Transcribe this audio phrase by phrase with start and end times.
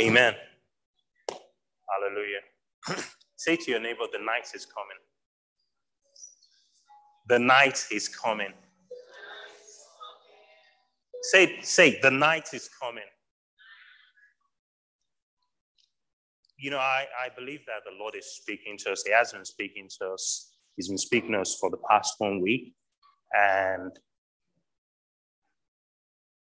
[0.00, 0.34] Amen.
[1.90, 3.02] Hallelujah.
[3.36, 4.96] Say to your neighbor, the night is coming.
[7.28, 8.52] The night is coming.
[11.22, 13.02] Say, say, the night is coming.
[16.56, 19.02] You know, I, I believe that the Lord is speaking to us.
[19.04, 20.52] He has been speaking to us.
[20.76, 22.74] He's been speaking to us for the past one week.
[23.32, 23.92] And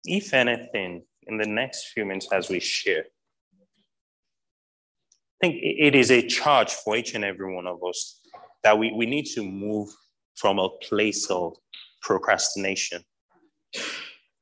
[0.03, 3.05] if anything, in the next few minutes as we share,
[5.41, 8.21] I think it is a charge for each and every one of us
[8.63, 9.89] that we, we need to move
[10.35, 11.55] from a place of
[12.01, 13.03] procrastination.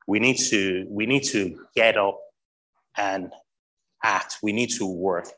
[0.07, 2.19] We need to we need to get up
[2.97, 3.31] and
[4.03, 4.37] act.
[4.43, 5.29] We need to work.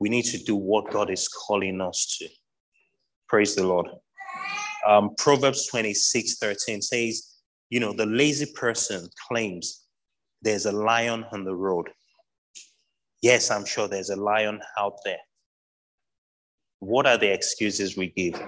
[0.00, 2.28] We need to do what God is calling us to.
[3.28, 3.88] Praise the Lord.
[4.86, 7.34] Um, Proverbs 26 13 says,
[7.68, 9.84] you know, the lazy person claims
[10.40, 11.88] there's a lion on the road.
[13.22, 15.18] Yes, I'm sure there's a lion out there.
[16.78, 18.40] What are the excuses we give?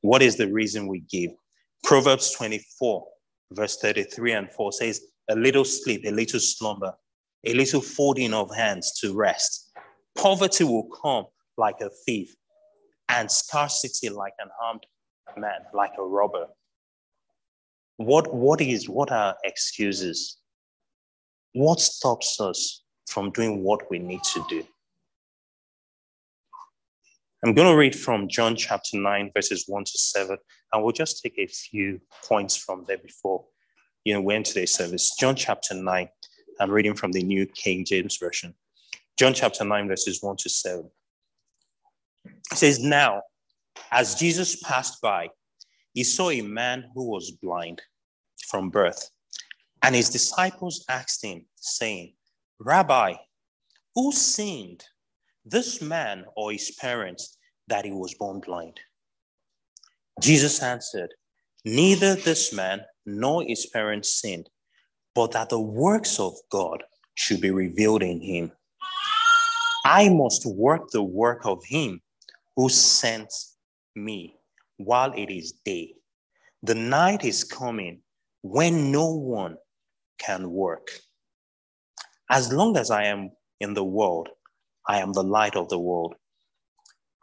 [0.00, 1.32] What is the reason we give?
[1.84, 3.06] Proverbs 24,
[3.52, 6.94] verse 33 and 4 says, A little sleep, a little slumber,
[7.44, 9.70] a little folding of hands to rest.
[10.16, 11.26] Poverty will come
[11.58, 12.34] like a thief,
[13.10, 14.86] and scarcity like an armed
[15.36, 16.46] man, like a robber.
[17.98, 20.38] What, what is what are excuses?
[21.52, 24.62] What stops us from doing what we need to do?
[27.44, 30.36] I'm going to read from John chapter 9, verses 1 to 7,
[30.72, 33.44] and we'll just take a few points from there before
[34.04, 35.14] you know, we end today's service.
[35.18, 36.08] John chapter 9,
[36.58, 38.54] I'm reading from the New King James Version.
[39.18, 40.90] John chapter 9, verses 1 to 7.
[42.24, 43.22] It says, Now,
[43.90, 45.28] as Jesus passed by,
[45.92, 47.82] he saw a man who was blind
[48.48, 49.10] from birth.
[49.82, 52.14] And his disciples asked him, saying,
[52.62, 53.14] Rabbi,
[53.94, 54.84] who sinned,
[55.46, 57.38] this man or his parents,
[57.68, 58.78] that he was born blind?
[60.20, 61.08] Jesus answered,
[61.64, 64.50] Neither this man nor his parents sinned,
[65.14, 66.82] but that the works of God
[67.14, 68.52] should be revealed in him.
[69.86, 72.02] I must work the work of him
[72.56, 73.32] who sent
[73.96, 74.36] me
[74.76, 75.94] while it is day.
[76.62, 78.02] The night is coming
[78.42, 79.56] when no one
[80.18, 80.90] can work.
[82.32, 84.28] As long as I am in the world,
[84.86, 86.14] I am the light of the world.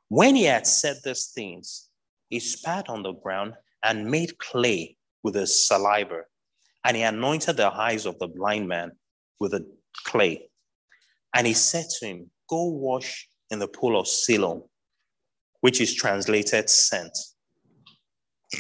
[0.09, 1.88] When he had said these things,
[2.29, 3.53] he spat on the ground
[3.84, 6.23] and made clay with his saliva,
[6.84, 8.91] and he anointed the eyes of the blind man
[9.40, 9.66] with the
[10.03, 10.50] clay.
[11.34, 14.63] And he said to him, Go wash in the pool of Siloam,
[15.62, 17.17] which is translated sent.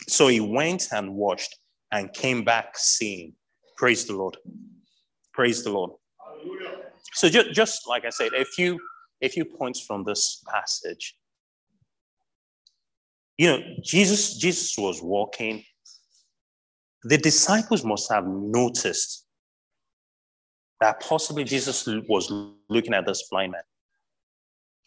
[0.07, 1.57] So he went and washed
[1.91, 3.33] and came back seeing.
[3.75, 4.37] Praise the Lord.
[5.33, 5.91] Praise the Lord.
[7.13, 8.79] So just, just like I said, a few,
[9.21, 11.15] a few points from this passage.
[13.37, 15.63] You know, Jesus, Jesus was walking.
[17.03, 19.25] The disciples must have noticed
[20.81, 22.31] that possibly Jesus was
[22.69, 23.61] looking at this blind man.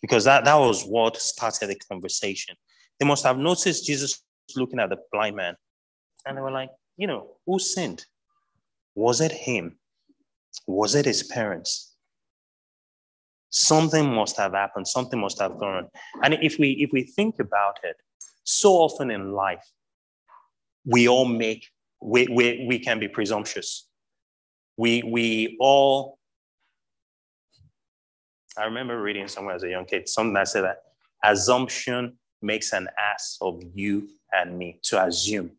[0.00, 2.56] Because that, that was what started the conversation.
[2.98, 4.22] They must have noticed Jesus
[4.56, 5.56] looking at the blind man.
[6.26, 8.04] And they were like, you know, who sinned?
[8.94, 9.78] Was it him?
[10.66, 11.89] Was it his parents?
[13.50, 14.86] Something must have happened.
[14.86, 15.88] Something must have gone.
[16.22, 17.96] And if we if we think about it,
[18.44, 19.66] so often in life,
[20.84, 21.66] we all make
[22.00, 23.88] we we, we can be presumptuous.
[24.76, 26.18] We we all.
[28.56, 30.82] I remember reading somewhere as a young kid something that said that
[31.24, 35.52] assumption makes an ass of you and me to assume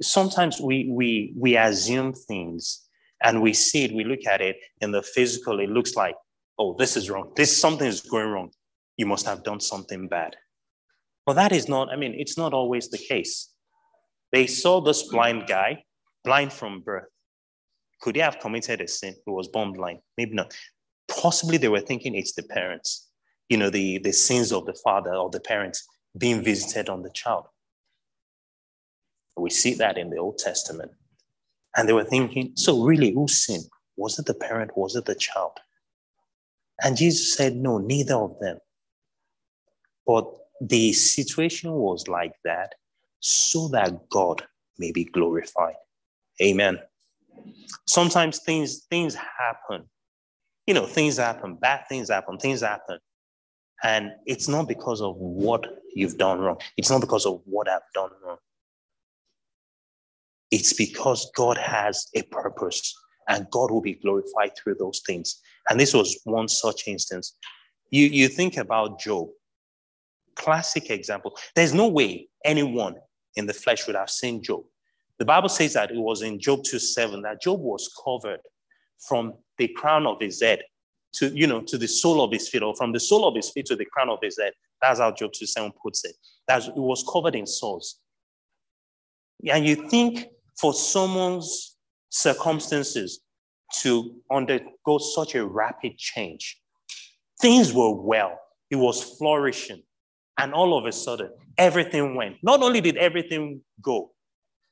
[0.00, 2.83] sometimes we, we, we assume things
[3.24, 6.14] and we see it, we look at it in the physical, it looks like,
[6.58, 7.32] oh, this is wrong.
[7.34, 8.50] This something is going wrong.
[8.96, 10.36] You must have done something bad.
[11.26, 13.50] But that is not, I mean, it's not always the case.
[14.30, 15.84] They saw this blind guy,
[16.22, 17.08] blind from birth.
[18.02, 19.14] Could he have committed a sin?
[19.24, 20.00] He was born blind.
[20.18, 20.54] Maybe not.
[21.08, 23.10] Possibly they were thinking it's the parents,
[23.48, 25.86] you know, the, the sins of the father or the parents
[26.18, 27.46] being visited on the child.
[29.36, 30.92] We see that in the Old Testament.
[31.76, 33.66] And they were thinking, so really, who sinned?
[33.96, 34.76] Was it the parent?
[34.76, 35.58] Was it the child?
[36.82, 38.58] And Jesus said, no, neither of them.
[40.06, 40.26] But
[40.60, 42.74] the situation was like that
[43.20, 44.44] so that God
[44.78, 45.76] may be glorified.
[46.42, 46.78] Amen.
[47.86, 49.88] Sometimes things, things happen.
[50.66, 52.98] You know, things happen, bad things happen, things happen.
[53.82, 56.58] And it's not because of what you've done wrong.
[56.76, 58.38] It's not because of what I've done wrong.
[60.54, 62.94] It's because God has a purpose
[63.28, 65.40] and God will be glorified through those things.
[65.68, 67.36] And this was one such instance.
[67.90, 69.30] You, you think about Job,
[70.36, 71.36] classic example.
[71.56, 72.94] There's no way anyone
[73.34, 74.62] in the flesh would have seen Job.
[75.18, 78.38] The Bible says that it was in Job 2 7 that Job was covered
[79.08, 80.62] from the crown of his head
[81.14, 83.50] to, you know, to the sole of his feet, or from the sole of his
[83.50, 84.52] feet to the crown of his head.
[84.80, 86.14] That's how Job 2 7 puts it.
[86.46, 87.98] That it was covered in sores.
[89.50, 90.28] And you think
[90.60, 91.76] for someone's
[92.10, 93.20] circumstances
[93.80, 96.60] to undergo such a rapid change,
[97.40, 98.38] things were well,
[98.70, 99.82] it was flourishing.
[100.38, 102.36] And all of a sudden, everything went.
[102.42, 104.12] Not only did everything go,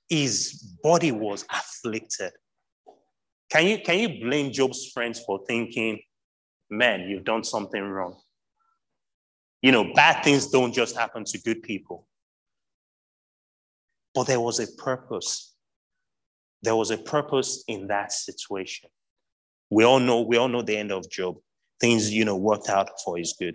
[0.09, 2.33] his body was afflicted.
[3.51, 6.01] Can you, can you blame Job's friends for thinking,
[6.71, 8.19] man, you've done something wrong?
[9.61, 12.09] You know, bad things don't just happen to good people.
[14.15, 15.52] But there was a purpose.
[16.63, 18.89] There was a purpose in that situation.
[19.71, 21.37] We all know, we all know the end of Job.
[21.81, 23.55] Things, you know, worked out for his good.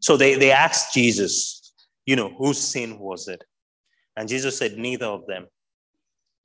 [0.00, 1.74] So they, they asked Jesus,
[2.06, 3.44] you know, whose sin was it?
[4.16, 5.46] And Jesus said, neither of them.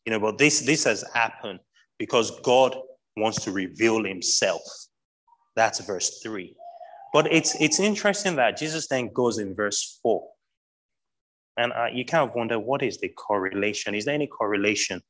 [0.06, 1.60] You know, but this, this has happened
[1.98, 2.76] because God
[3.16, 4.62] wants to reveal himself.
[5.56, 6.56] That's verse three.
[7.14, 10.28] But it's, it's interesting that Jesus then goes in verse four.
[11.58, 13.96] And uh, you kind of wonder what is the correlation?
[13.96, 15.02] Is there any correlation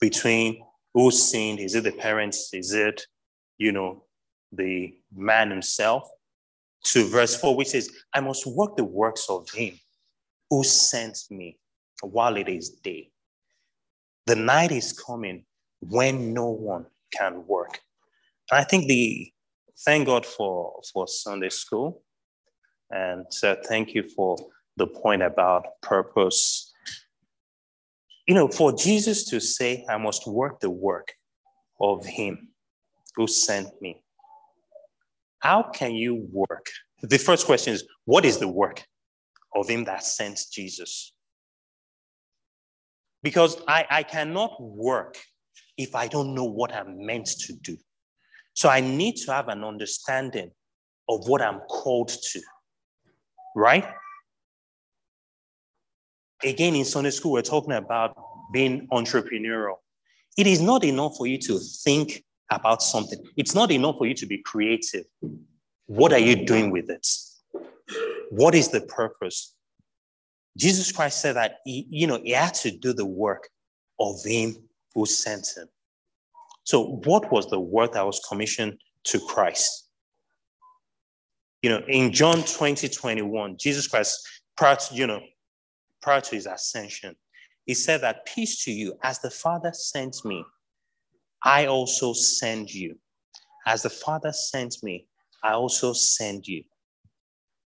[0.00, 0.62] between
[0.94, 1.60] who sinned?
[1.60, 2.50] Is it the parents?
[2.52, 3.06] Is it,
[3.58, 4.04] you know,
[4.52, 6.08] the man himself?
[6.84, 9.78] To verse 4, which says, I must work the works of him
[10.48, 11.58] who sent me
[12.02, 13.10] while it is day.
[14.26, 15.44] The night is coming
[15.80, 17.80] when no one can work.
[18.50, 19.30] And I think the
[19.84, 22.02] thank God for, for Sunday school.
[22.90, 24.36] And so thank you for
[24.76, 26.72] the point about purpose.
[28.26, 31.12] You know, for Jesus to say, I must work the work
[31.80, 32.48] of him
[33.16, 34.02] who sent me.
[35.40, 36.66] How can you work?
[37.02, 38.84] The first question is, what is the work
[39.54, 41.12] of him that sent Jesus?
[43.22, 45.16] Because I, I cannot work
[45.76, 47.76] if I don't know what I'm meant to do.
[48.54, 50.50] So I need to have an understanding
[51.08, 52.40] of what I'm called to,
[53.56, 53.86] right?
[56.42, 58.16] Again, in Sunday school, we're talking about
[58.52, 59.76] being entrepreneurial.
[60.38, 64.14] It is not enough for you to think about something, it's not enough for you
[64.14, 65.04] to be creative.
[65.86, 67.06] What are you doing with it?
[68.30, 69.54] What is the purpose?
[70.56, 73.48] Jesus Christ said that he, you know, he had to do the work
[73.98, 74.56] of him
[74.94, 75.68] who sent him.
[76.64, 79.88] So, what was the work that was commissioned to Christ?
[81.62, 84.26] You know, in John 20, 21, Jesus Christ,
[84.56, 85.20] prior to, you know,
[86.02, 87.16] prior to his ascension,
[87.66, 90.44] he said that peace to you, as the Father sent me,
[91.42, 92.96] I also send you.
[93.66, 95.06] As the Father sent me,
[95.42, 96.64] I also send you.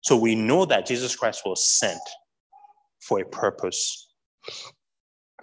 [0.01, 2.01] So we know that Jesus Christ was sent
[3.01, 4.11] for a purpose.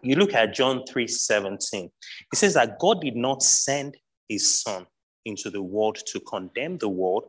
[0.01, 1.91] You look at John 3 17,
[2.31, 3.97] it says that God did not send
[4.29, 4.85] his son
[5.25, 7.25] into the world to condemn the world,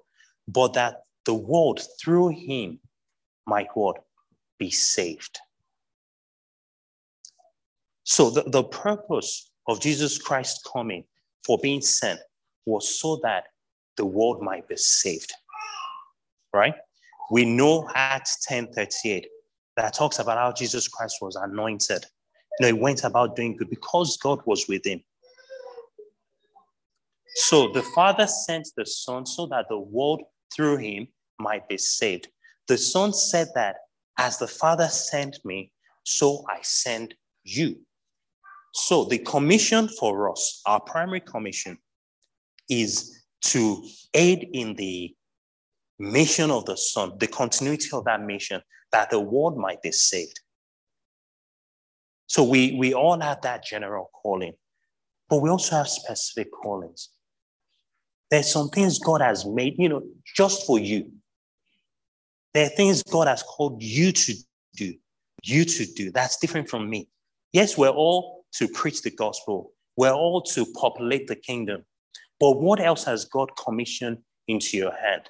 [0.47, 2.79] but that the world through him
[3.47, 3.97] might what?
[4.59, 5.39] Be saved.
[8.07, 11.03] So the, the purpose of Jesus Christ coming
[11.45, 12.21] for being sent
[12.65, 13.49] was so that
[13.97, 15.33] the world might be saved.
[16.55, 16.75] Right?
[17.33, 19.27] We know Acts 10 38
[19.77, 22.07] that talks about how Jesus Christ was anointed.
[22.61, 25.03] You know, he went about doing good because God was with him.
[27.35, 30.23] So the Father sent the Son so that the world
[30.55, 31.09] through him
[31.41, 32.29] might be saved.
[32.69, 33.77] The Son said that
[34.17, 35.73] as the Father sent me,
[36.05, 37.81] so I send you.
[38.77, 41.79] So the commission for us, our primary commission,
[42.69, 45.15] is to aid in the
[45.99, 48.61] mission of the Son, the continuity of that mission,
[48.93, 50.41] that the world might be saved.
[52.27, 54.53] So we, we all have that general calling,
[55.31, 57.09] but we also have specific callings.
[58.31, 60.03] There's some things God has made, you know,
[60.37, 61.13] just for you.
[62.53, 64.35] There are things God has called you to
[64.75, 64.93] do,
[65.43, 66.11] you to do.
[66.11, 67.09] That's different from me.
[67.55, 69.73] Yes, we're all to preach the gospel.
[69.97, 71.85] We're all to populate the kingdom.
[72.39, 75.23] But what else has God commissioned into your hand?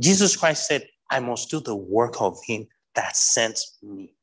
[0.00, 4.14] Jesus Christ said, I must do the work of him that sent me.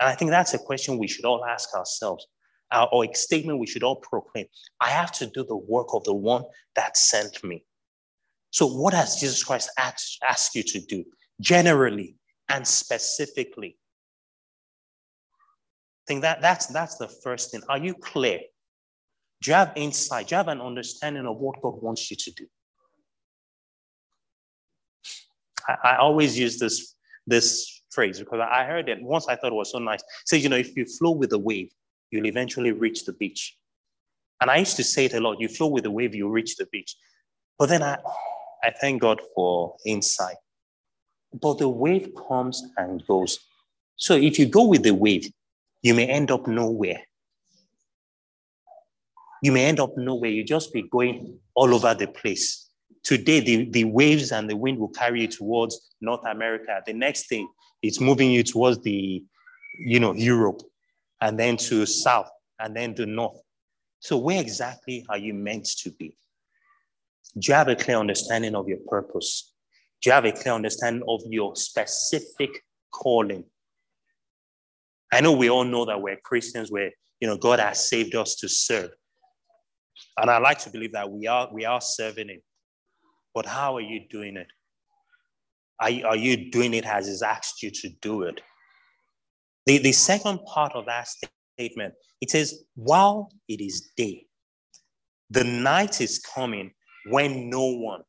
[0.00, 2.26] And I think that's a question we should all ask ourselves,
[2.72, 4.46] uh, or a statement we should all proclaim.
[4.80, 6.44] I have to do the work of the one
[6.74, 7.64] that sent me.
[8.50, 11.04] So, what has Jesus Christ asked, asked you to do,
[11.40, 12.16] generally
[12.48, 13.78] and specifically?
[16.02, 17.62] I think that that's, that's the first thing.
[17.68, 18.40] Are you clear
[19.42, 20.28] Do you have insight?
[20.28, 22.46] Do you have an understanding of what God wants you to do?
[25.68, 26.94] I, I always use this,
[27.26, 30.00] this phrase because I heard it once I thought it was so nice.
[30.00, 31.70] It says, you know, if you flow with the wave,
[32.10, 33.56] you'll eventually reach the beach.
[34.40, 36.56] And I used to say it a lot you flow with the wave, you reach
[36.56, 36.96] the beach.
[37.58, 37.98] But then I,
[38.62, 40.36] I thank God for insight.
[41.32, 43.38] But the wave comes and goes.
[43.96, 45.30] So if you go with the wave,
[45.82, 47.00] you may end up nowhere.
[49.42, 50.30] You may end up nowhere.
[50.30, 52.70] You just be going all over the place.
[53.02, 56.80] Today, the, the waves and the wind will carry you towards North America.
[56.86, 57.48] The next thing,
[57.82, 59.24] it's moving you towards the,
[59.80, 60.62] you know, Europe,
[61.20, 63.40] and then to south, and then to north.
[63.98, 66.16] So where exactly are you meant to be?
[67.38, 69.52] Do you have a clear understanding of your purpose?
[70.00, 72.50] Do you have a clear understanding of your specific
[72.92, 73.44] calling?
[75.12, 76.90] I know we all know that we're Christians, where
[77.20, 78.90] you know God has saved us to serve.
[80.16, 82.40] And I like to believe that we are we are serving him.
[83.34, 84.46] But how are you doing it?
[85.80, 88.40] Are, are you doing it as he's asked you to do it?
[89.66, 91.08] The, the second part of that
[91.58, 94.26] statement, it says, while it is day,
[95.30, 96.72] the night is coming
[97.10, 98.02] when no one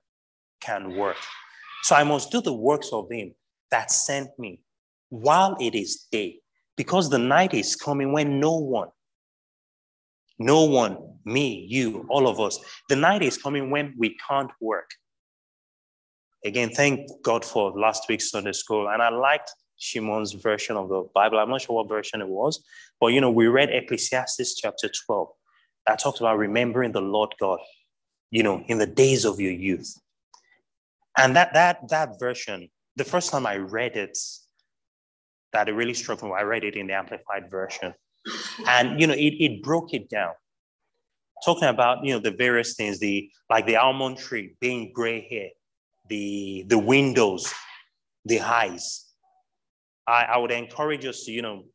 [0.61, 1.17] can work.
[1.83, 3.33] So I must do the works of him
[3.71, 4.61] that sent me
[5.09, 6.39] while it is day,
[6.75, 8.89] because the night is coming when no one,
[10.39, 14.89] no one, me, you, all of us, the night is coming when we can't work.
[16.45, 18.89] Again, thank God for last week's Sunday school.
[18.89, 21.39] And I liked Shimon's version of the Bible.
[21.39, 22.63] I'm not sure what version it was,
[22.99, 25.27] but you know, we read Ecclesiastes chapter 12
[25.87, 27.59] that talks about remembering the Lord God,
[28.31, 29.97] you know, in the days of your youth.
[31.17, 34.17] And that that that version, the first time I read it,
[35.53, 36.31] that it really struck me.
[36.31, 37.93] I read it in the amplified version.
[38.67, 40.33] And you know, it, it broke it down.
[41.45, 45.49] Talking about you know the various things, the like the almond tree being gray hair,
[46.09, 47.53] the, the windows,
[48.25, 49.05] the highs.
[50.07, 51.65] I, I would encourage us to, you know,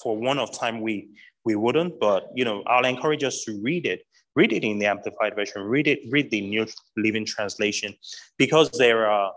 [0.00, 1.08] for one of time we
[1.44, 4.02] we wouldn't, but you know, I'll encourage us to read it.
[4.34, 6.66] Read it in the amplified version, read it, read the New
[6.96, 7.94] Living Translation,
[8.38, 9.32] because there are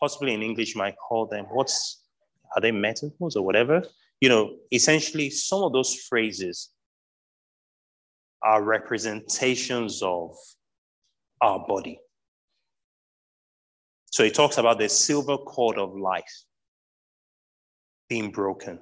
[0.00, 2.02] possibly in English might call them what's
[2.54, 3.82] are they metaphors or whatever?
[4.20, 6.70] You know, essentially some of those phrases
[8.42, 10.34] are representations of
[11.40, 12.00] our body.
[14.10, 16.44] So he talks about the silver cord of life
[18.08, 18.80] being broken.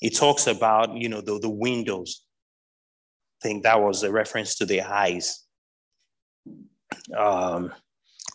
[0.00, 2.22] He talks about, you know, the, the windows.
[3.42, 5.44] I think that was a reference to the eyes.
[7.16, 7.72] Um,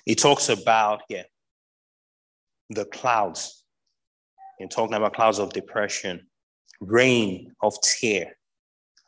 [0.06, 1.24] he talks about, yeah,
[2.70, 3.61] the clouds.
[4.70, 6.28] Talking about clouds of depression,
[6.80, 8.38] rain of tear,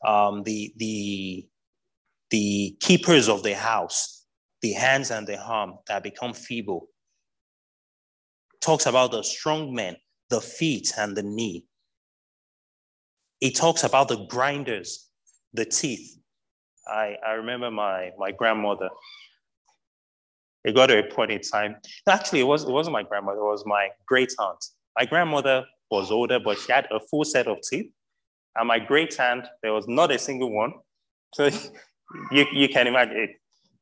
[0.05, 1.47] um, the, the,
[2.29, 4.25] the keepers of the house,
[4.61, 6.87] the hands and the arm that become feeble.
[8.61, 9.97] Talks about the strong men,
[10.29, 11.65] the feet and the knee.
[13.41, 15.09] It talks about the grinders,
[15.53, 16.17] the teeth.
[16.87, 18.89] I, I remember my, my grandmother.
[20.63, 21.75] It got to a point in time.
[22.07, 24.63] Actually, it, was, it wasn't my grandmother, it was my great aunt.
[24.97, 27.91] My grandmother was older, but she had a full set of teeth.
[28.55, 30.73] And my great aunt, there was not a single one.
[31.33, 31.49] So
[32.31, 33.29] you, you can imagine it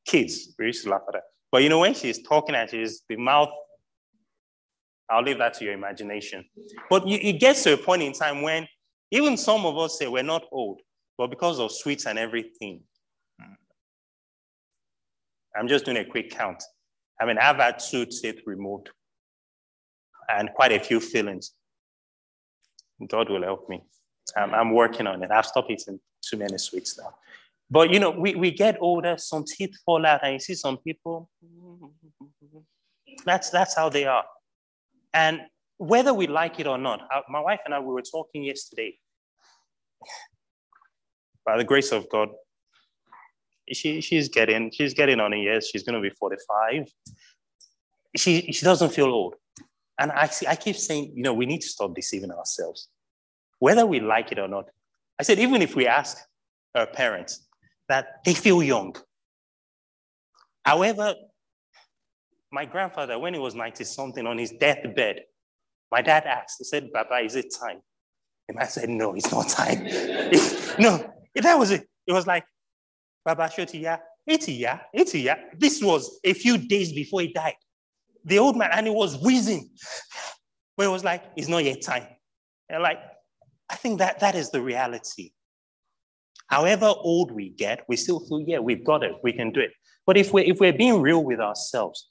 [0.05, 1.23] kids, we used to laugh at that.
[1.51, 3.49] But you know, when she's talking and she's the mouth,
[5.09, 6.45] I'll leave that to your imagination.
[6.89, 8.67] But you, it gets to a point in time when
[9.11, 10.79] even some of us say we're not old,
[11.17, 12.81] but because of sweets and everything.
[15.53, 16.63] I'm just doing a quick count.
[17.19, 18.89] I mean, I've had two teeth removed
[20.37, 21.51] and quite a few feelings.
[23.07, 23.83] God will help me.
[24.37, 25.31] I'm, I'm working on it.
[25.31, 27.13] I've stopped eating too many sweets now.
[27.69, 30.77] But you know, we, we get older, some teeth fall out, and you see some
[30.77, 31.29] people,
[33.25, 34.25] that's that's how they are.
[35.13, 35.41] And
[35.77, 38.97] whether we like it or not, my wife and I we were talking yesterday.
[41.45, 42.29] By the grace of God,
[43.71, 45.67] she, she's getting she's getting on a years.
[45.67, 46.87] She's going to be 45.
[48.17, 49.35] She she doesn't feel old.
[50.01, 52.87] And I see, I keep saying, you know, we need to stop deceiving ourselves.
[53.59, 54.65] Whether we like it or not.
[55.19, 56.17] I said, even if we ask
[56.73, 57.47] our parents,
[57.87, 58.95] that they feel young.
[60.65, 61.13] However,
[62.51, 65.21] my grandfather, when he was 90 something on his deathbed,
[65.91, 67.81] my dad asked, he said, Baba, is it time?
[68.49, 69.83] And I said, No, it's not time.
[70.79, 71.87] no, that was it.
[72.07, 72.43] It was like,
[73.23, 75.35] Baba Shotiya, 80 yeah, 80 yeah.
[75.55, 77.53] This was a few days before he died.
[78.25, 79.69] The old man, and he was wheezing.
[80.77, 82.07] But it was like, it's not yet time.
[82.69, 82.99] And like,
[83.69, 85.31] I think that that is the reality.
[86.47, 89.71] However old we get, we still feel, yeah, we've got it, we can do it.
[90.05, 92.09] But if we're, if we're being real with ourselves,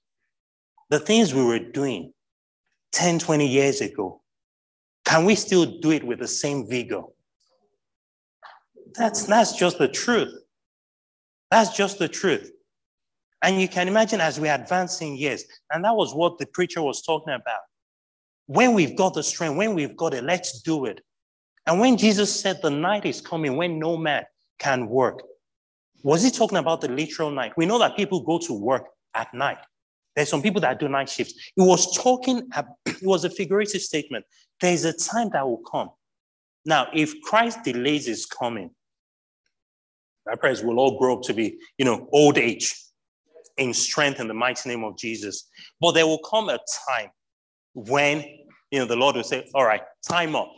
[0.88, 2.12] the things we were doing
[2.92, 4.22] 10, 20 years ago,
[5.04, 7.02] can we still do it with the same vigor?
[8.94, 10.32] That's, that's just the truth.
[11.50, 12.50] That's just the truth.
[13.42, 16.82] And you can imagine as we advance in years, and that was what the preacher
[16.82, 17.60] was talking about.
[18.46, 21.00] When we've got the strength, when we've got it, let's do it.
[21.66, 24.24] And when Jesus said the night is coming when no man
[24.58, 25.22] can work,
[26.02, 27.52] was he talking about the literal night?
[27.56, 29.58] We know that people go to work at night.
[30.16, 31.34] There's some people that do night shifts.
[31.56, 32.48] It was talking,
[32.86, 34.24] it was a figurative statement.
[34.60, 35.90] There's a time that will come.
[36.66, 38.70] Now, if Christ delays his coming,
[40.30, 42.74] I pray we'll all grow up to be, you know, old age
[43.60, 45.48] in strength in the mighty name of Jesus.
[45.80, 47.10] But there will come a time
[47.74, 48.24] when,
[48.70, 50.50] you know, the Lord will say, all right, time up.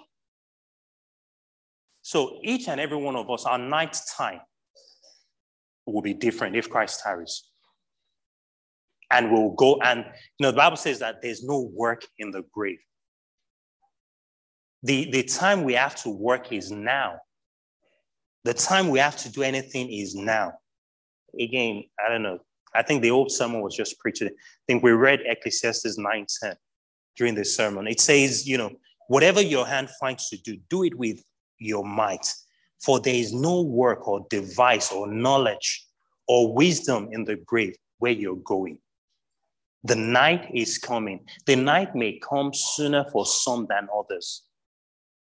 [2.00, 4.40] So each and every one of us, our night time
[5.84, 7.42] will be different if Christ tarries.
[9.10, 10.04] And we'll go and,
[10.38, 12.78] you know, the Bible says that there's no work in the grave.
[14.84, 17.18] The, the time we have to work is now.
[18.44, 20.52] The time we have to do anything is now.
[21.38, 22.38] Again, I don't know.
[22.74, 24.22] I think the old sermon was just preached.
[24.22, 24.30] I
[24.66, 26.56] think we read Ecclesiastes 9:10
[27.16, 27.86] during the sermon.
[27.86, 28.70] It says, you know,
[29.08, 31.22] whatever your hand finds to do, do it with
[31.58, 32.26] your might.
[32.82, 35.86] For there is no work or device or knowledge
[36.26, 38.78] or wisdom in the grave where you're going.
[39.84, 41.26] The night is coming.
[41.46, 44.42] The night may come sooner for some than others.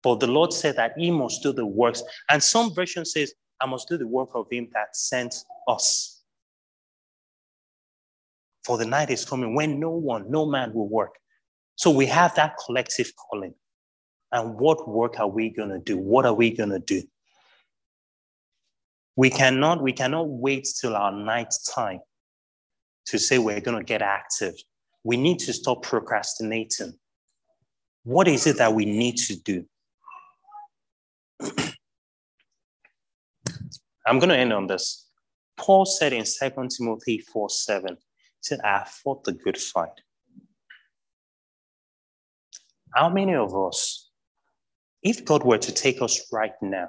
[0.03, 2.03] But the Lord said that he must do the works.
[2.29, 5.35] And some version says, I must do the work of him that sent
[5.69, 6.16] us.
[8.67, 11.15] For the night is coming when no one, no man will work.
[11.77, 13.55] So we have that collective calling.
[14.33, 15.97] And what work are we going to do?
[15.97, 17.05] What are we going to do?
[19.15, 22.01] We cannot, we cannot wait till our night time
[23.07, 24.55] to say we're going to get active.
[25.05, 26.95] We need to stop procrastinating.
[28.03, 29.65] What is it that we need to do?
[34.05, 35.07] I'm going to end on this.
[35.57, 38.06] Paul said in 2 Timothy 4 7, he
[38.41, 40.01] said, ah, I have fought the good fight.
[42.95, 44.07] How many of us
[45.07, 46.89] if God were to take us right now,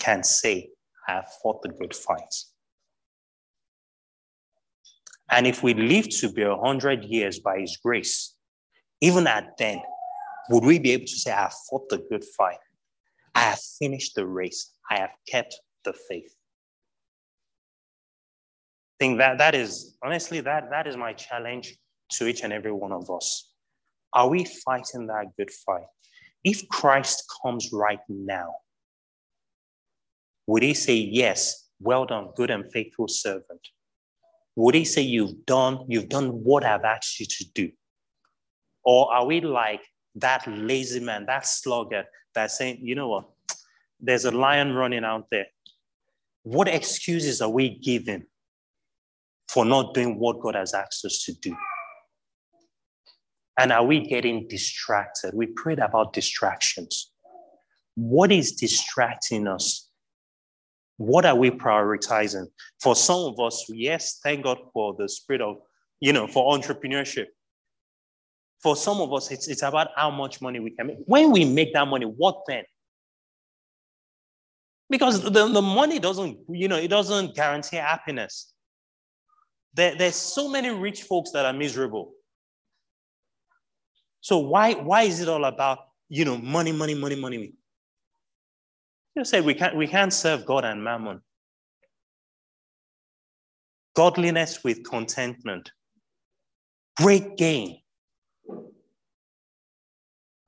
[0.00, 0.68] can say,
[1.08, 2.34] ah, I have fought the good fight.
[5.30, 8.36] And if we live to be a hundred years by his grace,
[9.00, 9.80] even at then,
[10.50, 12.58] would we be able to say, ah, I have fought the good fight?
[13.34, 14.74] I have finished the race.
[14.90, 16.34] I have kept the faith.
[19.00, 21.74] Think that that is honestly that that is my challenge
[22.12, 23.50] to each and every one of us.
[24.12, 25.86] Are we fighting that good fight?
[26.44, 28.56] If Christ comes right now,
[30.46, 33.68] would he say, Yes, well done, good and faithful servant?
[34.56, 37.70] Would he say, You've done, you've done what I've asked you to do?
[38.84, 39.80] Or are we like
[40.16, 43.24] that lazy man, that sluggard that's saying, you know what?
[43.98, 45.46] There's a lion running out there.
[46.42, 48.26] What excuses are we giving
[49.52, 51.56] for not doing what God has asked us to do?
[53.58, 55.34] And are we getting distracted?
[55.34, 57.12] We prayed about distractions.
[57.94, 59.88] What is distracting us?
[60.96, 62.46] What are we prioritizing?
[62.80, 65.56] For some of us, yes, thank God for the spirit of,
[66.00, 67.26] you know, for entrepreneurship.
[68.62, 70.98] For some of us, it's, it's about how much money we can make.
[71.06, 72.64] When we make that money, what then?
[74.88, 78.52] Because the, the money doesn't, you know, it doesn't guarantee happiness.
[79.74, 82.12] There, there's so many rich folks that are miserable.
[84.20, 85.78] So why, why is it all about,
[86.08, 87.52] you know, money, money, money, money?
[89.14, 91.20] You say we can't, we can't serve God and mammon.
[93.94, 95.70] Godliness with contentment.
[96.96, 97.80] Great gain.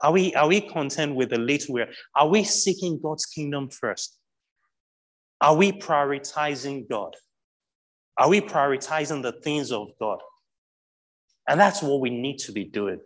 [0.00, 1.88] Are we, are we content with the little we are?
[2.16, 4.18] Are we seeking God's kingdom first?
[5.40, 7.14] Are we prioritizing God?
[8.18, 10.18] Are we prioritizing the things of God?
[11.48, 13.00] And that's what we need to be doing.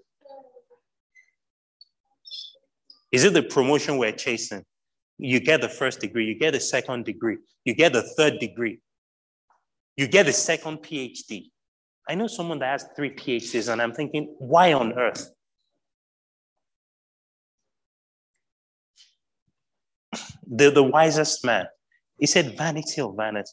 [3.12, 4.64] Is it the promotion we're chasing?
[5.18, 8.80] You get the first degree, you get the second degree, you get the third degree,
[9.96, 11.50] you get the second PhD.
[12.08, 15.30] I know someone that has three PhDs, and I'm thinking, why on earth?
[20.48, 21.66] The, the wisest man,
[22.18, 23.50] he said, vanity of vanity.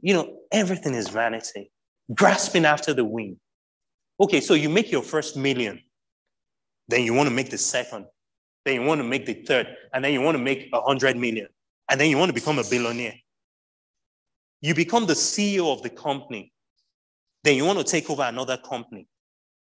[0.00, 1.70] You know, everything is vanity,
[2.14, 3.36] grasping after the wind.
[4.20, 5.80] Okay, so you make your first million,
[6.88, 8.06] then you want to make the second,
[8.64, 11.16] then you want to make the third, and then you want to make a hundred
[11.16, 11.48] million.
[11.88, 13.14] and then you want to become a billionaire.
[14.60, 16.52] You become the CEO of the company,
[17.44, 19.06] then you want to take over another company.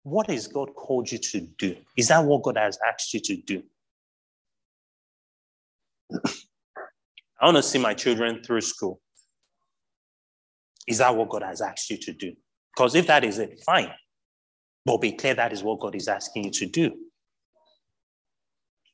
[0.04, 1.76] What has God called you to do?
[1.98, 3.63] Is that what God has asked you to do?
[7.41, 9.02] I want to see my children through school.
[10.88, 12.34] Is that what God has asked you to do?
[12.76, 13.91] Because if that is it, fine.
[14.86, 16.91] But be clear that is what God is asking you to do.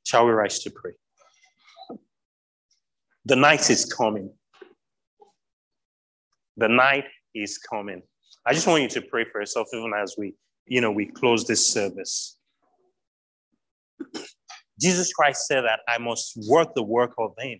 [0.05, 0.93] Shall we rise to pray?
[3.25, 4.31] The night is coming.
[6.57, 8.01] The night is coming.
[8.45, 11.45] I just want you to pray for yourself even as we, you know, we close
[11.45, 12.37] this service.
[14.79, 17.59] Jesus Christ said that I must work the work of him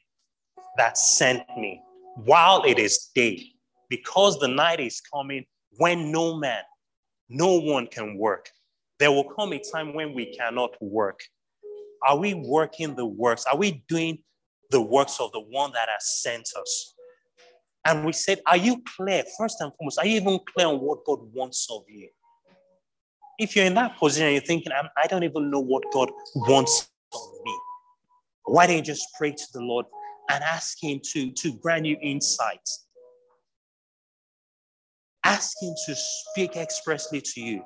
[0.77, 1.81] that sent me
[2.15, 3.43] while it is day,
[3.91, 5.45] because the night is coming
[5.77, 6.63] when no man,
[7.29, 8.49] no one can work.
[8.99, 11.19] There will come a time when we cannot work.
[12.07, 13.45] Are we working the works?
[13.51, 14.19] Are we doing
[14.69, 16.95] the works of the one that has sent us?
[17.85, 19.23] And we said, Are you clear?
[19.37, 22.07] First and foremost, are you even clear on what God wants of you?
[23.39, 27.21] If you're in that position you're thinking, I don't even know what God wants of
[27.43, 27.57] me,
[28.45, 29.85] why don't you just pray to the Lord
[30.29, 32.69] and ask Him to, to grant you insight?
[35.23, 37.63] Ask Him to speak expressly to you.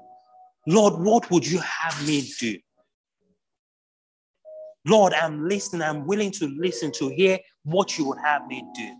[0.67, 2.57] Lord, what would you have me do?
[4.87, 5.81] Lord, I'm listening.
[5.81, 8.95] I'm willing to listen to hear what you would have me do.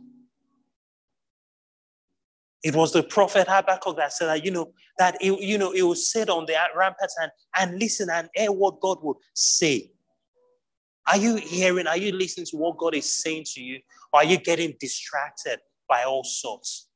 [2.64, 5.84] It was the prophet Habakkuk that said that, you know, that, it, you know, it
[5.84, 9.92] will sit on the ramparts and, and listen and hear what God would say.
[11.08, 11.86] Are you hearing?
[11.86, 13.80] Are you listening to what God is saying to you?
[14.12, 16.88] Or are you getting distracted by all sorts?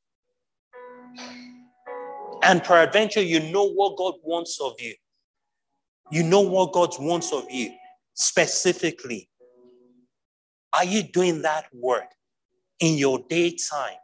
[2.44, 4.94] And peradventure, you know what God wants of you.
[6.12, 7.72] You know what God wants of you
[8.14, 9.30] specifically.
[10.74, 12.06] Are you doing that work
[12.80, 13.98] in your daytime?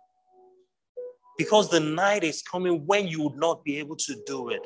[1.37, 4.61] because the night is coming when you would not be able to do it.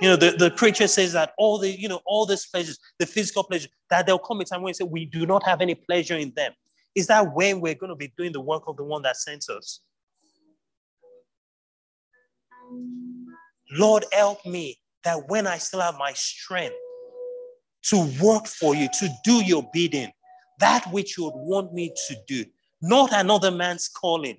[0.00, 3.06] You know, the, the preacher says that all the, you know, all these pleasures, the
[3.06, 5.74] physical pleasure, that there'll come a time when we say we do not have any
[5.74, 6.52] pleasure in them.
[6.94, 9.48] Is that when we're going to be doing the work of the one that sent
[9.48, 9.80] us?
[13.72, 16.76] Lord, help me that when I still have my strength
[17.84, 20.12] to work for you, to do your bidding,
[20.60, 22.44] that which you would want me to do,
[22.80, 24.38] not another man's calling,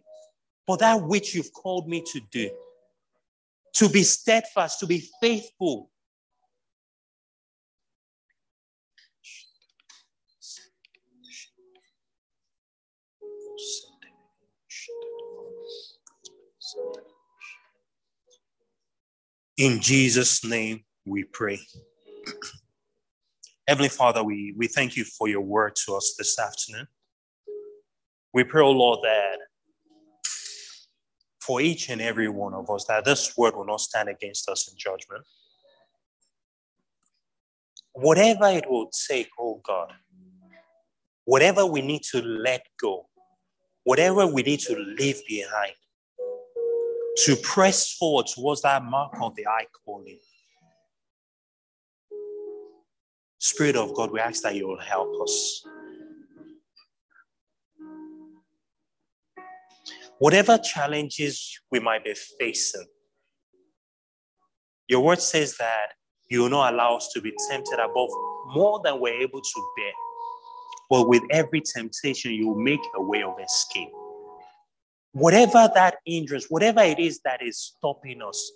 [0.67, 2.49] but that which you've called me to do,
[3.73, 5.89] to be steadfast, to be faithful.
[19.57, 21.59] In Jesus' name we pray.
[23.67, 26.87] Heavenly Father, we, we thank you for your word to us this afternoon.
[28.33, 29.37] We pray, oh Lord, that
[31.39, 34.67] for each and every one of us that this word will not stand against us
[34.67, 35.23] in judgment.
[37.93, 39.93] Whatever it will take, oh God,
[41.25, 43.07] whatever we need to let go,
[43.83, 45.73] whatever we need to leave behind,
[47.17, 50.19] to press forward towards that mark of the high calling.
[53.39, 55.65] Spirit of God, we ask that you will help us.
[60.23, 62.85] whatever challenges we might be facing,
[64.87, 65.87] your word says that
[66.29, 68.09] you will not allow us to be tempted above
[68.53, 69.91] more than we're able to bear.
[70.89, 73.89] But with every temptation, you will make a way of escape.
[75.13, 78.51] Whatever that hindrance, whatever it is that is stopping us,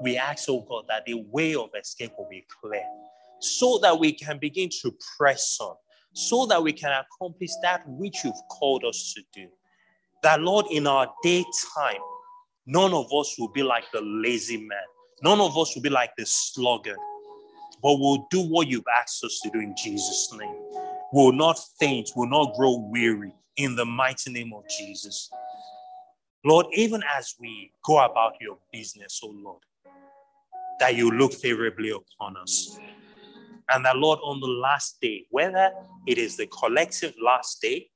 [0.00, 2.84] we ask, oh God, that the way of escape will be clear
[3.40, 5.74] so that we can begin to press on,
[6.12, 9.48] so that we can accomplish that which you've called us to do
[10.22, 12.00] that, Lord, in our daytime,
[12.66, 14.78] none of us will be like the lazy man.
[15.22, 16.96] None of us will be like the sluggard,
[17.82, 20.54] but we'll do what you've asked us to do in Jesus' name.
[21.12, 25.28] We'll not faint, we'll not grow weary in the mighty name of Jesus.
[26.44, 29.62] Lord, even as we go about your business, oh Lord,
[30.80, 32.78] that you look favorably upon us.
[33.70, 35.70] And that, Lord, on the last day, whether
[36.06, 37.88] it is the collective last day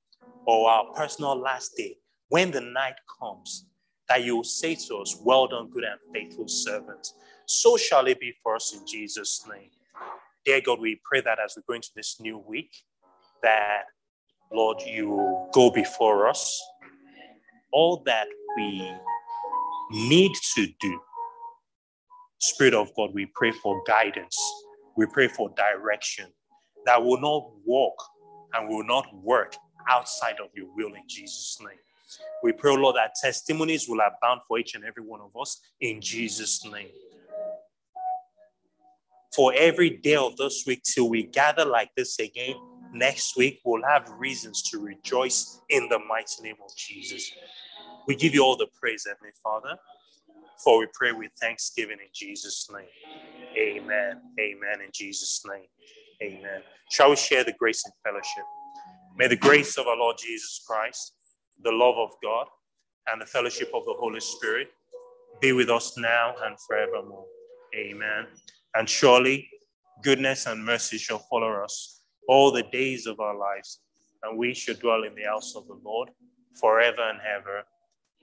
[0.47, 1.97] or our personal last day,
[2.29, 3.67] when the night comes,
[4.09, 7.09] that you will say to us, Well done, good and faithful servant.
[7.47, 9.71] So shall it be for us in Jesus' name.
[10.45, 12.71] Dear God, we pray that as we go into this new week,
[13.43, 13.83] that,
[14.53, 16.63] Lord, you go before us.
[17.77, 18.91] All that we
[19.91, 21.01] need to do.
[22.39, 24.35] Spirit of God, we pray for guidance.
[24.97, 26.33] We pray for direction
[26.87, 27.95] that will not walk
[28.55, 29.57] and will not work
[29.91, 31.79] outside of your will in Jesus' name.
[32.43, 35.61] We pray, oh Lord, that testimonies will abound for each and every one of us
[35.83, 36.89] in Jesus' name.
[39.35, 42.57] For every day of this week till we gather like this again,
[42.91, 47.31] next week we'll have reasons to rejoice in the mighty name of Jesus.
[48.07, 49.77] We give you all the praise, Heavenly Father,
[50.62, 52.87] for we pray with thanksgiving in Jesus' name.
[53.59, 54.21] Amen.
[54.38, 54.81] Amen.
[54.85, 55.66] In Jesus' name.
[56.23, 56.62] Amen.
[56.90, 58.45] Shall we share the grace and fellowship?
[59.16, 61.14] May the grace of our Lord Jesus Christ,
[61.62, 62.47] the love of God,
[63.11, 64.69] and the fellowship of the Holy Spirit
[65.40, 67.27] be with us now and forevermore.
[67.75, 68.27] Amen.
[68.75, 69.49] And surely
[70.03, 73.81] goodness and mercy shall follow us all the days of our lives,
[74.23, 76.11] and we shall dwell in the house of the Lord
[76.61, 77.64] forever and ever.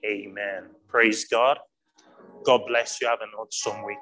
[0.04, 0.70] Amen.
[0.88, 1.58] Praise God.
[2.44, 3.08] God bless you.
[3.08, 3.98] Have an awesome week.